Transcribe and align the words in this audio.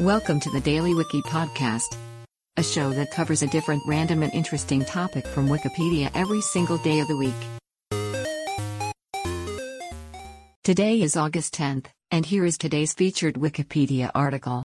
Welcome 0.00 0.40
to 0.40 0.50
the 0.50 0.62
Daily 0.62 0.94
Wiki 0.94 1.20
Podcast, 1.20 1.94
a 2.56 2.62
show 2.62 2.88
that 2.88 3.10
covers 3.10 3.42
a 3.42 3.46
different 3.48 3.82
random 3.86 4.22
and 4.22 4.32
interesting 4.32 4.82
topic 4.82 5.26
from 5.26 5.46
Wikipedia 5.46 6.10
every 6.14 6.40
single 6.40 6.78
day 6.78 7.00
of 7.00 7.08
the 7.08 7.18
week. 7.18 7.34
Today 10.64 11.02
is 11.02 11.18
August 11.18 11.52
10th, 11.52 11.88
and 12.10 12.24
here 12.24 12.46
is 12.46 12.56
today's 12.56 12.94
featured 12.94 13.34
Wikipedia 13.34 14.10
article. 14.14 14.62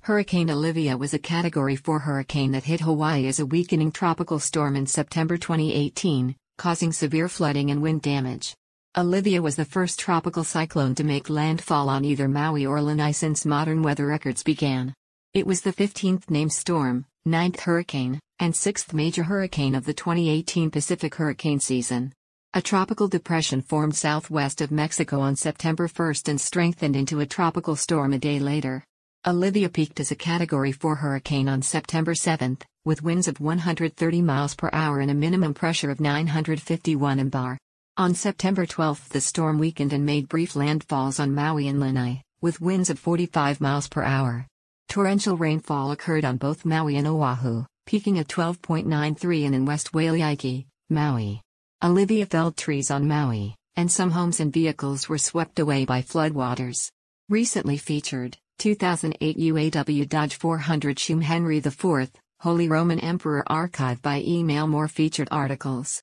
Hurricane 0.00 0.48
Olivia 0.48 0.96
was 0.96 1.12
a 1.12 1.18
Category 1.18 1.76
4 1.76 1.98
hurricane 1.98 2.52
that 2.52 2.64
hit 2.64 2.80
Hawaii 2.80 3.26
as 3.26 3.40
a 3.40 3.44
weakening 3.44 3.92
tropical 3.92 4.38
storm 4.38 4.74
in 4.74 4.86
September 4.86 5.36
2018, 5.36 6.34
causing 6.56 6.92
severe 6.92 7.28
flooding 7.28 7.70
and 7.70 7.82
wind 7.82 8.00
damage. 8.00 8.54
Olivia 8.96 9.42
was 9.42 9.56
the 9.56 9.64
first 9.64 9.98
tropical 9.98 10.44
cyclone 10.44 10.94
to 10.94 11.02
make 11.02 11.28
landfall 11.28 11.88
on 11.88 12.04
either 12.04 12.28
Maui 12.28 12.64
or 12.64 12.80
Lanai 12.80 13.10
since 13.10 13.44
modern 13.44 13.82
weather 13.82 14.06
records 14.06 14.44
began. 14.44 14.94
It 15.32 15.48
was 15.48 15.62
the 15.62 15.72
15th 15.72 16.30
named 16.30 16.52
storm, 16.52 17.04
9th 17.26 17.58
hurricane, 17.58 18.20
and 18.38 18.54
6th 18.54 18.92
major 18.92 19.24
hurricane 19.24 19.74
of 19.74 19.84
the 19.84 19.94
2018 19.94 20.70
Pacific 20.70 21.16
hurricane 21.16 21.58
season. 21.58 22.12
A 22.52 22.62
tropical 22.62 23.08
depression 23.08 23.62
formed 23.62 23.96
southwest 23.96 24.60
of 24.60 24.70
Mexico 24.70 25.18
on 25.18 25.34
September 25.34 25.88
1 25.88 26.14
and 26.28 26.40
strengthened 26.40 26.94
into 26.94 27.18
a 27.18 27.26
tropical 27.26 27.74
storm 27.74 28.12
a 28.12 28.18
day 28.20 28.38
later. 28.38 28.84
Olivia 29.26 29.68
peaked 29.68 29.98
as 29.98 30.12
a 30.12 30.14
Category 30.14 30.70
4 30.70 30.94
hurricane 30.94 31.48
on 31.48 31.62
September 31.62 32.14
7, 32.14 32.58
with 32.84 33.02
winds 33.02 33.26
of 33.26 33.40
130 33.40 34.22
miles 34.22 34.54
per 34.54 34.70
hour 34.72 35.00
and 35.00 35.10
a 35.10 35.14
minimum 35.14 35.52
pressure 35.52 35.90
of 35.90 35.98
951 35.98 37.28
mbar. 37.28 37.56
On 37.96 38.12
September 38.12 38.66
12 38.66 39.10
the 39.10 39.20
storm 39.20 39.60
weakened 39.60 39.92
and 39.92 40.04
made 40.04 40.28
brief 40.28 40.54
landfalls 40.54 41.20
on 41.20 41.32
Maui 41.32 41.68
and 41.68 41.78
Lanai, 41.78 42.24
with 42.40 42.60
winds 42.60 42.90
of 42.90 42.98
45 42.98 43.60
miles 43.60 43.86
per 43.86 44.02
hour. 44.02 44.48
Torrential 44.88 45.36
rainfall 45.36 45.92
occurred 45.92 46.24
on 46.24 46.36
both 46.36 46.64
Maui 46.64 46.96
and 46.96 47.06
Oahu, 47.06 47.64
peaking 47.86 48.18
at 48.18 48.26
12.93 48.26 49.46
and 49.46 49.54
in 49.54 49.64
West 49.64 49.92
Wailuaiki, 49.92 50.66
Maui. 50.90 51.40
Olivia 51.84 52.26
felled 52.26 52.56
trees 52.56 52.90
on 52.90 53.06
Maui, 53.06 53.54
and 53.76 53.92
some 53.92 54.10
homes 54.10 54.40
and 54.40 54.52
vehicles 54.52 55.08
were 55.08 55.16
swept 55.16 55.60
away 55.60 55.84
by 55.84 56.02
floodwaters. 56.02 56.90
Recently 57.28 57.76
featured, 57.76 58.36
2008 58.58 59.38
UAW 59.38 60.08
Dodge 60.08 60.34
400 60.34 60.98
Shum 60.98 61.20
Henry 61.20 61.58
IV, 61.58 62.10
Holy 62.40 62.68
Roman 62.68 62.98
Emperor 62.98 63.44
archive 63.46 64.02
by 64.02 64.20
email 64.26 64.66
more 64.66 64.88
featured 64.88 65.28
articles. 65.30 66.02